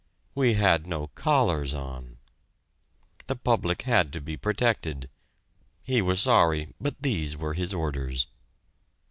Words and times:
We 0.33 0.53
had 0.55 0.87
no 0.87 1.09
collars 1.09 1.75
on! 1.75 2.17
The 3.27 3.35
public 3.35 3.83
had 3.83 4.11
to 4.13 4.19
be 4.19 4.35
protected 4.35 5.11
he 5.85 6.01
was 6.01 6.19
sorry, 6.21 6.73
but 6.81 7.03
these 7.03 7.37
were 7.37 7.53
his 7.53 7.71
orders. 7.71 8.25